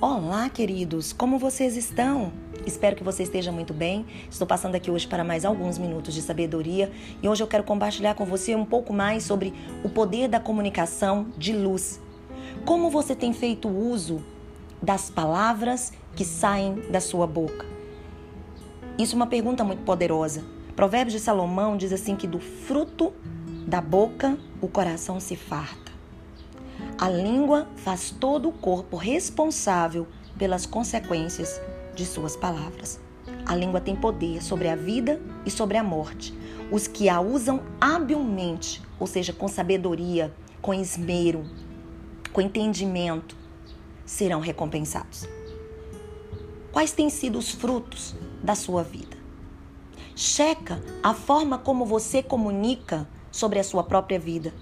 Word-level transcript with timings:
Olá, 0.00 0.48
queridos, 0.48 1.12
como 1.12 1.40
vocês 1.40 1.76
estão? 1.76 2.32
Espero 2.64 2.94
que 2.94 3.02
você 3.02 3.24
esteja 3.24 3.50
muito 3.50 3.74
bem. 3.74 4.06
Estou 4.30 4.46
passando 4.46 4.76
aqui 4.76 4.92
hoje 4.92 5.08
para 5.08 5.24
mais 5.24 5.44
alguns 5.44 5.76
minutos 5.76 6.14
de 6.14 6.22
sabedoria 6.22 6.92
e 7.20 7.28
hoje 7.28 7.42
eu 7.42 7.48
quero 7.48 7.64
compartilhar 7.64 8.14
com 8.14 8.24
você 8.24 8.54
um 8.54 8.64
pouco 8.64 8.92
mais 8.92 9.24
sobre 9.24 9.52
o 9.82 9.88
poder 9.88 10.28
da 10.28 10.38
comunicação 10.38 11.26
de 11.36 11.52
luz. 11.52 12.00
Como 12.64 12.90
você 12.90 13.12
tem 13.16 13.32
feito 13.32 13.68
uso 13.68 14.22
das 14.80 15.10
palavras 15.10 15.92
que 16.14 16.24
saem 16.24 16.76
da 16.92 17.00
sua 17.00 17.26
boca? 17.26 17.66
Isso 18.96 19.14
é 19.14 19.16
uma 19.16 19.26
pergunta 19.26 19.64
muito 19.64 19.82
poderosa. 19.82 20.44
Provérbios 20.76 21.14
de 21.14 21.18
Salomão 21.18 21.76
diz 21.76 21.92
assim 21.92 22.14
que 22.14 22.28
do 22.28 22.38
fruto 22.38 23.12
da 23.66 23.80
boca 23.80 24.38
o 24.62 24.68
coração 24.68 25.18
se 25.18 25.34
farta. 25.34 25.87
A 27.00 27.08
língua 27.08 27.68
faz 27.76 28.10
todo 28.10 28.48
o 28.48 28.52
corpo 28.52 28.96
responsável 28.96 30.08
pelas 30.36 30.66
consequências 30.66 31.60
de 31.94 32.04
suas 32.04 32.34
palavras. 32.34 32.98
A 33.46 33.54
língua 33.54 33.80
tem 33.80 33.94
poder 33.94 34.42
sobre 34.42 34.66
a 34.66 34.74
vida 34.74 35.22
e 35.46 35.50
sobre 35.50 35.76
a 35.76 35.84
morte. 35.84 36.34
Os 36.72 36.88
que 36.88 37.08
a 37.08 37.20
usam 37.20 37.62
habilmente, 37.80 38.82
ou 38.98 39.06
seja, 39.06 39.32
com 39.32 39.46
sabedoria, 39.46 40.34
com 40.60 40.74
esmero, 40.74 41.44
com 42.32 42.40
entendimento, 42.40 43.36
serão 44.04 44.40
recompensados. 44.40 45.28
Quais 46.72 46.90
têm 46.90 47.10
sido 47.10 47.38
os 47.38 47.52
frutos 47.52 48.16
da 48.42 48.56
sua 48.56 48.82
vida? 48.82 49.16
Checa 50.16 50.82
a 51.00 51.14
forma 51.14 51.58
como 51.58 51.86
você 51.86 52.24
comunica 52.24 53.08
sobre 53.30 53.60
a 53.60 53.64
sua 53.64 53.84
própria 53.84 54.18
vida. 54.18 54.52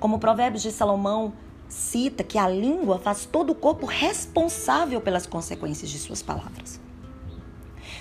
Como 0.00 0.18
Provérbios 0.18 0.62
de 0.62 0.72
Salomão 0.72 1.34
cita 1.72 2.22
que 2.22 2.36
a 2.36 2.46
língua 2.46 2.98
faz 2.98 3.24
todo 3.24 3.50
o 3.50 3.54
corpo 3.54 3.86
responsável 3.86 5.00
pelas 5.00 5.26
consequências 5.26 5.90
de 5.90 5.98
suas 5.98 6.22
palavras. 6.22 6.78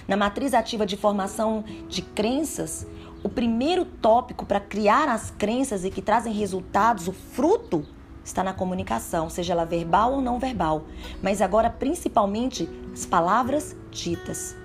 Na 0.07 0.17
matriz 0.17 0.53
ativa 0.53 0.85
de 0.85 0.97
formação 0.97 1.63
de 1.87 2.01
crenças, 2.01 2.85
o 3.23 3.29
primeiro 3.29 3.85
tópico 3.85 4.45
para 4.45 4.59
criar 4.59 5.07
as 5.07 5.31
crenças 5.31 5.85
e 5.85 5.89
que 5.89 6.01
trazem 6.01 6.33
resultados, 6.33 7.07
o 7.07 7.13
fruto, 7.13 7.85
está 8.23 8.43
na 8.43 8.53
comunicação, 8.53 9.29
seja 9.29 9.53
ela 9.53 9.65
verbal 9.65 10.13
ou 10.13 10.21
não 10.21 10.37
verbal, 10.37 10.83
mas 11.21 11.41
agora 11.41 11.69
principalmente 11.69 12.69
as 12.91 13.05
palavras 13.05 13.75
ditas. 13.89 14.55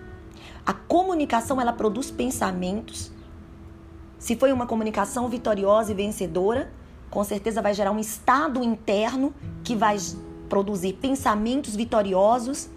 A 0.67 0.73
comunicação 0.73 1.61
ela 1.61 1.73
produz 1.73 2.11
pensamentos. 2.11 3.13
Se 4.19 4.35
foi 4.35 4.53
uma 4.53 4.67
comunicação 4.67 5.29
vitoriosa 5.29 5.93
e 5.93 5.95
vencedora, 5.95 6.73
com 7.11 7.25
certeza 7.25 7.63
vai 7.63 7.75
gerar 7.75 7.91
um 7.91 7.99
estado 7.99 8.63
interno 8.63 9.35
que 9.65 9.75
vai 9.75 9.97
produzir 10.49 10.95
pensamentos 10.95 11.75
vitoriosos, 11.75 12.69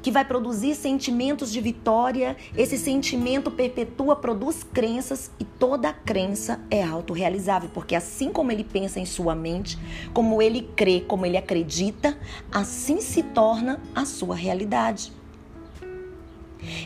que 0.00 0.10
vai 0.10 0.24
produzir 0.24 0.74
sentimentos 0.74 1.52
de 1.52 1.60
vitória. 1.60 2.36
Esse 2.56 2.78
sentimento 2.78 3.50
perpetua, 3.50 4.16
produz 4.16 4.62
crenças 4.62 5.30
e 5.38 5.44
toda 5.44 5.92
crença 5.92 6.60
é 6.70 6.82
autorrealizável, 6.82 7.68
porque 7.74 7.94
assim 7.94 8.30
como 8.30 8.52
ele 8.52 8.64
pensa 8.64 9.00
em 9.00 9.06
sua 9.06 9.34
mente, 9.34 9.78
como 10.12 10.40
ele 10.40 10.62
crê, 10.76 11.00
como 11.00 11.26
ele 11.26 11.36
acredita, 11.36 12.18
assim 12.50 13.00
se 13.00 13.22
torna 13.22 13.80
a 13.94 14.04
sua 14.04 14.34
realidade. 14.34 15.12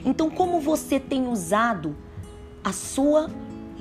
Então, 0.05 0.31
como 0.31 0.61
você 0.61 1.01
tem 1.01 1.27
usado 1.29 1.97
a 2.63 2.73
sua 2.73 3.31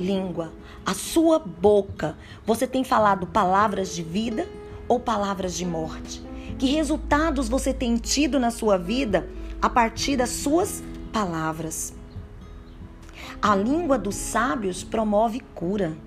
língua, 0.02 0.52
a 0.85 0.94
sua 0.94 1.39
boca, 1.39 2.17
você 2.45 2.67
tem 2.67 2.83
falado 2.83 3.27
palavras 3.27 3.95
de 3.95 4.03
vida 4.03 4.47
ou 4.88 4.99
palavras 4.99 5.55
de 5.55 5.66
morte? 5.66 6.21
Que 6.57 6.66
resultados 6.67 7.47
você 7.47 7.73
tem 7.73 7.97
tido 7.97 8.39
na 8.39 8.52
sua 8.52 8.77
vida 8.77 9.29
a 9.61 9.69
partir 9.69 10.17
das 10.17 10.29
suas 10.29 10.84
palavras? 11.13 11.94
A 13.41 13.56
língua 13.56 13.97
dos 13.97 14.16
sábios 14.16 14.84
promove 14.84 15.40
cura. 15.56 15.97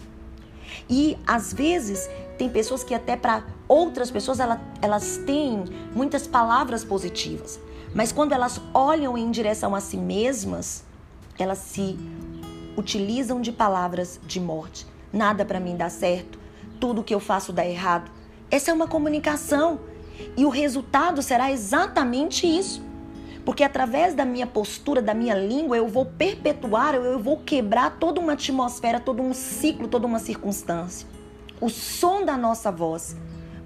E 0.89 1.17
às 1.27 1.53
vezes 1.53 2.09
tem 2.37 2.49
pessoas 2.49 2.85
que 2.85 2.95
até 2.95 3.17
para 3.17 3.45
outras 3.67 4.11
pessoas 4.11 4.41
elas, 4.41 4.61
elas 4.83 5.17
têm 5.19 5.65
muitas 5.95 6.27
palavras 6.27 6.85
positivas, 6.85 7.59
mas 7.95 8.13
quando 8.13 8.33
elas 8.33 8.61
olham 8.73 9.17
em 9.17 9.31
direção 9.31 9.75
a 9.75 9.81
si 9.81 9.97
mesmas, 9.97 10.85
elas 11.39 11.59
se 11.59 11.99
utilizam 12.77 13.41
de 13.41 13.53
palavras 13.53 14.21
de 14.27 14.41
morte. 14.41 14.87
Nada 15.13 15.45
para 15.45 15.61
mim 15.61 15.77
dá 15.77 15.89
certo, 15.89 16.39
tudo 16.81 17.05
que 17.05 17.15
eu 17.15 17.21
faço 17.21 17.53
dá 17.53 17.65
errado. 17.65 18.11
Essa 18.51 18.71
é 18.71 18.75
uma 18.75 18.87
comunicação 18.87 19.81
e 20.37 20.45
o 20.45 20.49
resultado 20.49 21.23
será 21.23 21.51
exatamente 21.51 22.47
isso. 22.47 22.83
Porque 23.45 23.63
através 23.63 24.15
da 24.15 24.25
minha 24.25 24.47
postura, 24.47 25.03
da 25.03 25.13
minha 25.13 25.35
língua, 25.35 25.77
eu 25.77 25.87
vou 25.87 26.07
perpetuar, 26.07 26.95
eu 26.95 27.19
vou 27.19 27.39
quebrar 27.39 27.99
toda 27.99 28.19
uma 28.19 28.33
atmosfera, 28.33 28.99
todo 28.99 29.23
um 29.23 29.35
ciclo, 29.35 29.87
toda 29.87 30.07
uma 30.07 30.19
circunstância. 30.19 31.07
O 31.61 31.69
som 31.69 32.25
da 32.25 32.37
nossa 32.37 32.73
voz 32.73 33.17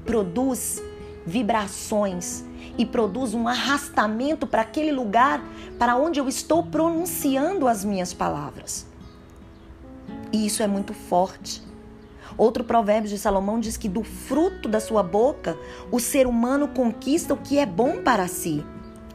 produz 0.05 0.83
vibrações 1.25 2.45
e 2.77 2.85
produz 2.85 3.35
um 3.35 3.47
arrastamento 3.47 4.47
para 4.47 4.63
aquele 4.63 4.91
lugar 4.91 5.43
para 5.79 5.97
onde 5.97 6.19
eu 6.19 6.29
estou 6.29 6.63
pronunciando 6.63 7.69
as 7.69 7.85
minhas 7.85 8.13
palavras. 8.13 8.87
E 10.33 10.47
isso 10.47 10.63
é 10.63 10.67
muito 10.67 10.93
forte. 10.93 11.63
Outro 12.37 12.63
provérbio 12.63 13.09
de 13.09 13.19
Salomão 13.19 13.59
diz 13.59 13.77
que 13.77 13.89
do 13.89 14.03
fruto 14.05 14.69
da 14.69 14.81
sua 14.81 15.03
boca 15.03 15.57
o 15.91 15.99
ser 15.99 16.27
humano 16.27 16.69
conquista 16.69 17.35
o 17.35 17.37
que 17.37 17.59
é 17.59 17.67
bom 17.67 18.03
para 18.03 18.29
si. 18.29 18.65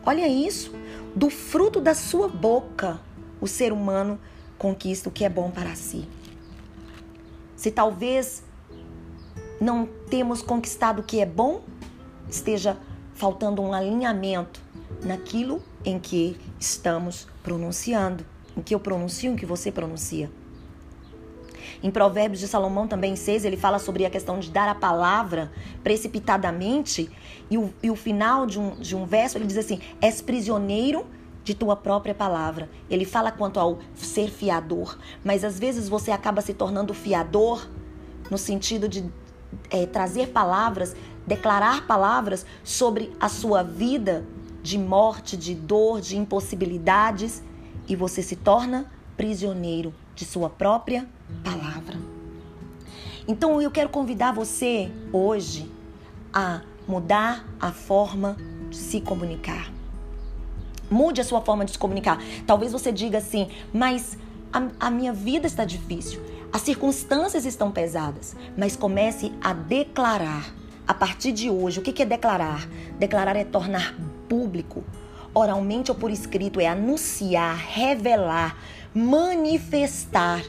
Olha 0.06 0.28
isso. 0.28 0.74
Do 1.16 1.30
fruto 1.30 1.80
da 1.80 1.94
sua 1.94 2.28
boca 2.28 3.00
o 3.40 3.48
ser 3.48 3.72
humano 3.72 4.20
conquista 4.58 5.10
o 5.10 5.12
que 5.12 5.24
é 5.24 5.30
bom 5.30 5.52
para 5.52 5.76
si. 5.76 6.08
Se 7.56 7.72
talvez 7.72 8.44
não 9.60 9.88
temos 10.10 10.42
conquistado 10.42 11.00
o 11.00 11.04
que 11.04 11.20
é 11.22 11.26
bom, 11.26 11.62
esteja 12.30 12.78
faltando 13.14 13.62
um 13.62 13.74
alinhamento 13.74 14.62
naquilo 15.04 15.62
em 15.86 16.00
que 16.00 16.38
estamos 16.60 17.28
pronunciando, 17.42 18.26
em 18.58 18.62
que 18.62 18.74
eu 18.74 18.80
pronuncio, 18.80 19.32
em 19.32 19.36
que 19.36 19.46
você 19.46 19.72
pronuncia. 19.72 20.30
Em 21.84 21.92
Provérbios 21.92 22.40
de 22.40 22.48
Salomão 22.48 22.88
também 22.88 23.14
6, 23.14 23.44
ele 23.44 23.58
fala 23.58 23.78
sobre 23.78 24.06
a 24.06 24.10
questão 24.10 24.40
de 24.40 24.50
dar 24.50 24.70
a 24.70 24.74
palavra 24.74 25.52
precipitadamente. 25.84 27.12
E 27.52 27.58
o, 27.58 27.74
e 27.84 27.92
o 27.92 27.96
final 27.96 28.46
de 28.46 28.58
um, 28.58 28.76
de 28.76 28.96
um 28.96 29.06
verso, 29.06 29.38
ele 29.38 29.46
diz 29.46 29.58
assim: 29.58 29.82
És 30.02 30.22
prisioneiro 30.22 31.06
de 31.44 31.54
tua 31.54 31.76
própria 31.76 32.16
palavra. 32.16 32.70
Ele 32.90 33.04
fala 33.04 33.32
quanto 33.32 33.60
ao 33.60 33.80
ser 33.94 34.30
fiador, 34.30 34.98
mas 35.26 35.44
às 35.44 35.60
vezes 35.60 35.90
você 35.90 36.10
acaba 36.10 36.42
se 36.42 36.54
tornando 36.54 36.94
fiador 36.94 37.68
no 38.32 38.38
sentido 38.38 38.88
de 38.88 39.04
é, 39.70 39.86
trazer 39.86 40.30
palavras, 40.30 40.96
declarar 41.28 41.86
palavras 41.86 42.46
sobre 42.64 43.12
a 43.20 43.28
sua 43.28 43.62
vida 43.62 44.26
de 44.62 44.78
morte, 44.78 45.36
de 45.36 45.54
dor, 45.54 46.00
de 46.00 46.18
impossibilidades, 46.18 47.44
e 47.88 47.96
você 47.96 48.24
se 48.24 48.38
torna 48.38 48.90
prisioneiro 49.18 49.94
de 50.16 50.26
sua 50.26 50.50
própria 50.50 51.08
palavra. 51.44 51.63
Então 53.28 53.62
eu 53.62 53.72
quero 53.72 53.90
convidar 53.90 54.34
você 54.34 54.92
hoje 55.12 55.72
a 56.34 56.62
mudar 56.88 57.46
a 57.60 57.72
forma 57.72 58.36
de 58.70 58.76
se 58.76 59.00
comunicar. 59.00 59.72
Mude 60.90 61.22
a 61.22 61.24
sua 61.24 61.42
forma 61.42 61.64
de 61.64 61.72
se 61.72 61.78
comunicar. 61.78 62.20
Talvez 62.46 62.72
você 62.72 62.92
diga 62.92 63.20
assim, 63.20 63.50
mas 63.74 64.18
a, 64.52 64.88
a 64.88 64.92
minha 64.92 65.14
vida 65.14 65.48
está 65.48 65.64
difícil, 65.64 66.22
as 66.52 66.62
circunstâncias 66.62 67.46
estão 67.46 67.72
pesadas, 67.72 68.36
mas 68.58 68.76
comece 68.76 69.32
a 69.42 69.54
declarar. 69.54 70.54
A 70.86 70.94
partir 70.94 71.32
de 71.32 71.50
hoje, 71.50 71.80
o 71.80 71.82
que 71.82 72.04
é 72.04 72.06
declarar? 72.06 72.68
Declarar 73.00 73.38
é 73.38 73.46
tornar 73.46 73.96
público, 74.28 74.84
oralmente 75.34 75.90
ou 75.90 75.98
por 75.98 76.12
escrito, 76.12 76.60
é 76.60 76.68
anunciar, 76.68 77.56
revelar, 77.56 78.58
manifestar. 78.94 80.44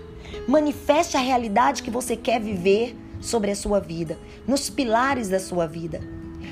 Manifeste 0.46 1.16
a 1.16 1.20
realidade 1.20 1.82
que 1.82 1.90
você 1.90 2.16
quer 2.16 2.40
viver 2.40 2.96
sobre 3.20 3.50
a 3.50 3.56
sua 3.56 3.80
vida, 3.80 4.18
nos 4.46 4.68
pilares 4.68 5.28
da 5.28 5.40
sua 5.40 5.66
vida. 5.66 6.00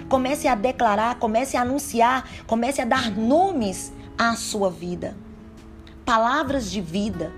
Comece 0.09 0.49
a 0.49 0.55
declarar, 0.55 1.19
comece 1.19 1.57
a 1.57 1.63
anunciar, 1.63 2.29
comece 2.47 2.81
a 2.81 2.85
dar 2.85 3.11
nomes 3.11 3.93
à 4.17 4.35
sua 4.35 4.71
vida. 4.71 5.17
Palavras 6.05 6.71
de 6.71 6.81
vida, 6.81 7.33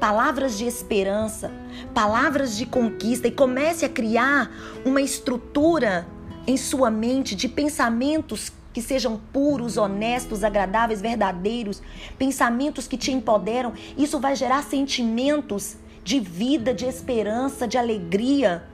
palavras 0.00 0.56
de 0.56 0.66
esperança, 0.66 1.50
palavras 1.94 2.56
de 2.56 2.66
conquista 2.66 3.28
e 3.28 3.30
comece 3.30 3.84
a 3.84 3.88
criar 3.88 4.50
uma 4.84 5.00
estrutura 5.00 6.06
em 6.46 6.56
sua 6.56 6.90
mente 6.90 7.34
de 7.34 7.48
pensamentos 7.48 8.50
que 8.72 8.80
sejam 8.80 9.20
puros, 9.32 9.76
honestos, 9.76 10.44
agradáveis, 10.44 11.00
verdadeiros, 11.00 11.82
pensamentos 12.18 12.86
que 12.86 12.96
te 12.96 13.12
empoderam. 13.12 13.72
Isso 13.96 14.18
vai 14.18 14.34
gerar 14.34 14.62
sentimentos 14.62 15.76
de 16.02 16.20
vida, 16.20 16.72
de 16.72 16.84
esperança, 16.84 17.66
de 17.66 17.76
alegria. 17.76 18.64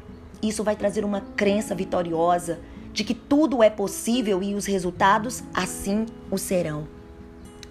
Isso 0.43 0.63
vai 0.63 0.77
trazer 0.77 1.05
uma 1.05 1.21
crença 1.21 1.75
vitoriosa 1.75 2.61
de 2.93 3.03
que 3.03 3.15
tudo 3.15 3.63
é 3.63 3.69
possível 3.69 4.43
e 4.43 4.55
os 4.55 4.67
resultados 4.67 5.43
assim 5.53 6.07
o 6.31 6.39
serão. 6.39 6.87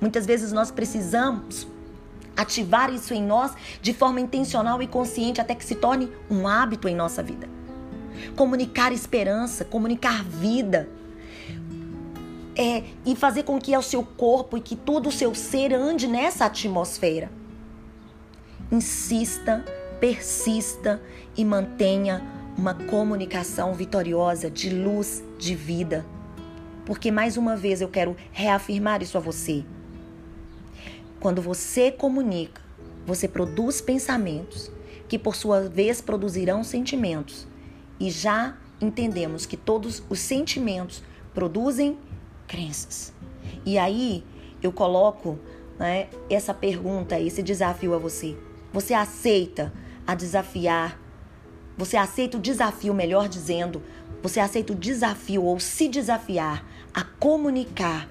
Muitas 0.01 0.25
vezes 0.25 0.51
nós 0.51 0.69
precisamos 0.69 1.65
ativar 2.35 2.93
isso 2.93 3.13
em 3.13 3.23
nós 3.23 3.53
de 3.81 3.93
forma 3.93 4.19
intencional 4.19 4.81
e 4.81 4.87
consciente 4.87 5.39
até 5.39 5.55
que 5.55 5.63
se 5.63 5.75
torne 5.75 6.11
um 6.29 6.47
hábito 6.47 6.89
em 6.89 6.95
nossa 6.95 7.23
vida. 7.23 7.47
Comunicar 8.35 8.91
esperança, 8.91 9.63
comunicar 9.63 10.23
vida, 10.23 10.89
é, 12.55 12.83
e 13.05 13.15
fazer 13.15 13.43
com 13.43 13.59
que 13.59 13.75
o 13.75 13.81
seu 13.81 14.03
corpo 14.03 14.57
e 14.57 14.61
que 14.61 14.75
todo 14.75 15.09
o 15.09 15.11
seu 15.11 15.33
ser 15.33 15.73
ande 15.73 16.07
nessa 16.07 16.45
atmosfera. 16.45 17.31
Insista, 18.73 19.63
persista 19.99 20.99
e 21.37 21.45
mantenha 21.45 22.23
uma 22.57 22.73
comunicação 22.73 23.71
vitoriosa 23.75 24.49
de 24.49 24.71
luz, 24.71 25.23
de 25.37 25.53
vida. 25.53 26.03
Porque 26.83 27.11
mais 27.11 27.37
uma 27.37 27.55
vez 27.55 27.81
eu 27.81 27.87
quero 27.87 28.17
reafirmar 28.31 29.03
isso 29.03 29.15
a 29.15 29.21
você. 29.21 29.63
Quando 31.19 31.39
você 31.39 31.91
comunica, 31.91 32.63
você 33.05 33.27
produz 33.27 33.79
pensamentos 33.79 34.71
que 35.07 35.19
por 35.19 35.35
sua 35.35 35.69
vez 35.69 36.01
produzirão 36.01 36.63
sentimentos. 36.63 37.47
E 37.99 38.09
já 38.09 38.57
entendemos 38.81 39.45
que 39.45 39.55
todos 39.55 40.01
os 40.09 40.17
sentimentos 40.17 41.03
produzem 41.31 41.95
crenças. 42.47 43.13
E 43.63 43.77
aí 43.77 44.25
eu 44.63 44.71
coloco 44.71 45.37
né, 45.77 46.09
essa 46.27 46.55
pergunta, 46.55 47.19
esse 47.19 47.43
desafio 47.43 47.93
a 47.93 47.99
você. 47.99 48.35
Você 48.73 48.95
aceita 48.95 49.71
a 50.05 50.15
desafiar? 50.15 50.99
Você 51.77 51.95
aceita 51.95 52.37
o 52.37 52.41
desafio, 52.41 52.91
melhor 52.91 53.29
dizendo, 53.29 53.83
você 54.21 54.39
aceita 54.39 54.73
o 54.73 54.75
desafio 54.75 55.43
ou 55.43 55.59
se 55.59 55.87
desafiar 55.87 56.65
a 56.91 57.03
comunicar 57.03 58.09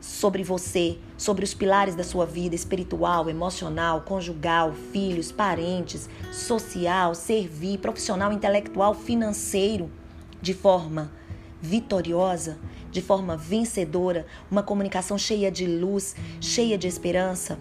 sobre 0.00 0.42
você, 0.42 0.98
sobre 1.18 1.44
os 1.44 1.52
pilares 1.52 1.94
da 1.94 2.02
sua 2.02 2.24
vida 2.24 2.54
espiritual, 2.54 3.28
emocional, 3.28 4.00
conjugal, 4.00 4.72
filhos, 4.90 5.30
parentes, 5.30 6.08
social, 6.32 7.14
servir, 7.14 7.78
profissional, 7.78 8.32
intelectual, 8.32 8.94
financeiro, 8.94 9.90
de 10.40 10.54
forma 10.54 11.12
vitoriosa, 11.60 12.58
de 12.90 13.00
forma 13.02 13.36
vencedora, 13.36 14.26
uma 14.50 14.62
comunicação 14.62 15.16
cheia 15.18 15.50
de 15.50 15.66
luz, 15.66 16.16
cheia 16.40 16.76
de 16.76 16.88
esperança. 16.88 17.58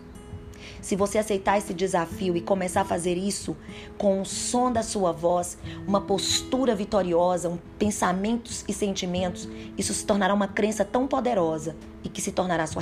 Se 0.81 0.95
você 0.95 1.17
aceitar 1.17 1.57
esse 1.57 1.73
desafio 1.73 2.35
e 2.35 2.41
começar 2.41 2.81
a 2.81 2.85
fazer 2.85 3.15
isso 3.15 3.55
com 3.97 4.21
o 4.21 4.25
som 4.25 4.71
da 4.71 4.81
sua 4.81 5.11
voz, 5.11 5.57
uma 5.87 6.01
postura 6.01 6.75
vitoriosa, 6.75 7.49
um 7.49 7.57
pensamentos 7.77 8.65
e 8.67 8.73
sentimentos, 8.73 9.47
isso 9.77 9.93
se 9.93 10.05
tornará 10.05 10.33
uma 10.33 10.47
crença 10.47 10.83
tão 10.83 11.07
poderosa 11.07 11.75
e 12.03 12.09
que 12.09 12.21
se 12.21 12.31
tornará 12.31 12.65
sua 12.65 12.81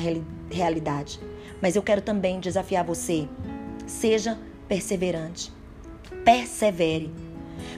realidade. 0.49 1.19
Mas 1.61 1.75
eu 1.75 1.83
quero 1.83 2.01
também 2.01 2.39
desafiar 2.39 2.85
você. 2.85 3.27
Seja 3.85 4.39
perseverante. 4.67 5.51
Persevere 6.23 7.29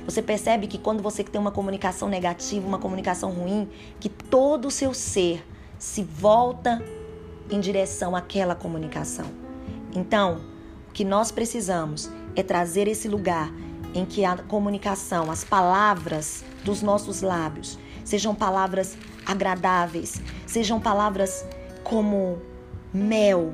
você 0.05 0.21
percebe 0.21 0.67
que 0.67 0.77
quando 0.77 1.01
você 1.01 1.23
tem 1.23 1.39
uma 1.39 1.51
comunicação 1.51 2.09
negativa, 2.09 2.67
uma 2.67 2.79
comunicação 2.79 3.31
ruim, 3.31 3.69
que 3.99 4.09
todo 4.09 4.67
o 4.67 4.71
seu 4.71 4.93
ser 4.93 5.45
se 5.77 6.03
volta 6.03 6.83
em 7.49 7.59
direção 7.59 8.15
àquela 8.15 8.55
comunicação. 8.55 9.40
Então, 9.93 10.41
o 10.89 10.91
que 10.91 11.03
nós 11.03 11.31
precisamos 11.31 12.09
é 12.35 12.43
trazer 12.43 12.87
esse 12.87 13.07
lugar 13.07 13.51
em 13.93 14.05
que 14.05 14.23
a 14.23 14.37
comunicação, 14.37 15.29
as 15.29 15.43
palavras 15.43 16.43
dos 16.63 16.81
nossos 16.81 17.21
lábios, 17.21 17.77
sejam 18.03 18.33
palavras 18.33 18.97
agradáveis, 19.25 20.21
sejam 20.47 20.79
palavras 20.79 21.45
como 21.83 22.39
mel, 22.93 23.53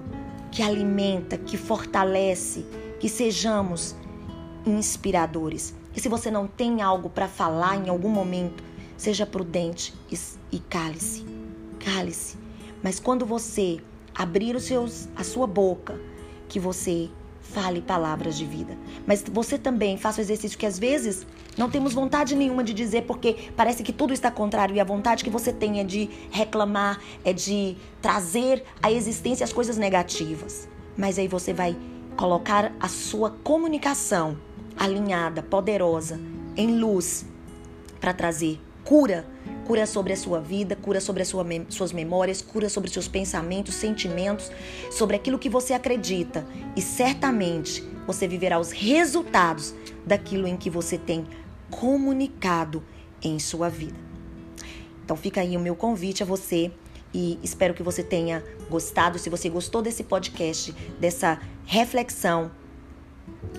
que 0.51 0.61
alimenta, 0.61 1.37
que 1.37 1.57
fortalece, 1.57 2.65
que 2.99 3.09
sejamos 3.09 3.95
inspiradores. 4.65 5.75
E 5.95 5.99
se 5.99 6.09
você 6.09 6.29
não 6.29 6.47
tem 6.47 6.81
algo 6.81 7.09
para 7.09 7.27
falar 7.27 7.75
em 7.75 7.89
algum 7.89 8.09
momento, 8.09 8.63
seja 8.95 9.25
prudente 9.25 9.93
e, 10.51 10.59
cale-se. 10.59 11.25
Cale-se. 11.79 12.37
Mas 12.83 12.99
quando 12.99 13.25
você 13.25 13.79
abrir 14.13 14.55
os 14.55 14.63
seus, 14.63 15.07
a 15.15 15.23
sua 15.23 15.47
boca, 15.47 15.99
que 16.47 16.59
você 16.59 17.09
fale 17.41 17.81
palavras 17.81 18.37
de 18.37 18.45
vida. 18.45 18.77
Mas 19.05 19.23
você 19.23 19.57
também 19.57 19.97
faça 19.97 20.19
o 20.19 20.23
exercício 20.23 20.57
que 20.57 20.65
às 20.65 20.77
vezes 20.77 21.25
não 21.57 21.69
temos 21.69 21.93
vontade 21.93 22.35
nenhuma 22.35 22.63
de 22.63 22.73
dizer 22.73 23.03
porque 23.03 23.49
parece 23.55 23.83
que 23.83 23.93
tudo 23.93 24.13
está 24.13 24.29
contrário 24.29 24.75
e 24.75 24.79
a 24.79 24.83
vontade 24.83 25.23
que 25.23 25.29
você 25.29 25.51
tem 25.51 25.79
é 25.79 25.83
de 25.83 26.09
reclamar, 26.29 26.99
é 27.23 27.33
de 27.33 27.77
trazer 28.01 28.63
à 28.81 28.91
existência 28.91 29.43
as 29.43 29.53
coisas 29.53 29.77
negativas. 29.77 30.67
Mas 30.97 31.17
aí 31.17 31.27
você 31.27 31.53
vai 31.53 31.75
colocar 32.15 32.73
a 32.79 32.87
sua 32.87 33.31
comunicação 33.43 34.37
alinhada, 34.77 35.41
poderosa, 35.41 36.19
em 36.55 36.79
luz, 36.79 37.25
para 37.99 38.13
trazer 38.13 38.59
cura. 38.83 39.25
Cura 39.67 39.85
sobre 39.85 40.13
a 40.13 40.15
sua 40.15 40.39
vida, 40.39 40.77
cura 40.77 41.01
sobre 41.01 41.23
as 41.23 41.27
sua, 41.27 41.45
suas 41.67 41.91
memórias, 41.91 42.41
cura 42.41 42.69
sobre 42.69 42.87
os 42.87 42.93
seus 42.93 43.09
pensamentos, 43.09 43.75
sentimentos, 43.75 44.49
sobre 44.89 45.17
aquilo 45.17 45.37
que 45.37 45.49
você 45.49 45.73
acredita. 45.73 46.47
E 46.73 46.81
certamente 46.81 47.83
você 48.07 48.29
viverá 48.29 48.57
os 48.57 48.71
resultados 48.71 49.75
daquilo 50.05 50.47
em 50.47 50.55
que 50.55 50.69
você 50.69 50.97
tem 50.97 51.27
comunicado 51.69 52.81
em 53.21 53.37
sua 53.39 53.67
vida. 53.67 53.99
Então 55.03 55.17
fica 55.17 55.41
aí 55.41 55.57
o 55.57 55.59
meu 55.59 55.75
convite 55.75 56.23
a 56.23 56.25
você 56.25 56.71
e 57.13 57.37
espero 57.43 57.73
que 57.73 57.83
você 57.83 58.01
tenha 58.01 58.41
gostado. 58.69 59.19
Se 59.19 59.29
você 59.29 59.49
gostou 59.49 59.81
desse 59.81 60.01
podcast, 60.01 60.71
dessa 60.97 61.41
reflexão, 61.65 62.51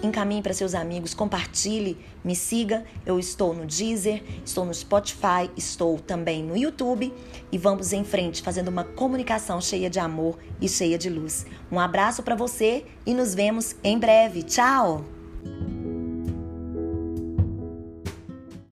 encaminhe 0.02 0.42
para 0.42 0.52
seus 0.52 0.74
amigos, 0.74 1.14
compartilhe, 1.14 1.98
me 2.24 2.34
siga. 2.34 2.84
Eu 3.04 3.18
estou 3.18 3.54
no 3.54 3.66
Deezer, 3.66 4.22
estou 4.44 4.64
no 4.64 4.72
Spotify, 4.72 5.50
estou 5.56 5.98
também 5.98 6.42
no 6.42 6.56
YouTube 6.56 7.12
e 7.50 7.58
vamos 7.58 7.92
em 7.92 8.04
frente 8.04 8.42
fazendo 8.42 8.68
uma 8.68 8.84
comunicação 8.84 9.60
cheia 9.60 9.90
de 9.90 9.98
amor 9.98 10.38
e 10.60 10.68
cheia 10.68 10.98
de 10.98 11.08
luz. 11.08 11.46
Um 11.70 11.80
abraço 11.80 12.22
para 12.22 12.34
você 12.34 12.84
e 13.06 13.14
nos 13.14 13.34
vemos 13.34 13.76
em 13.82 13.98
breve. 13.98 14.42
Tchau! 14.42 15.17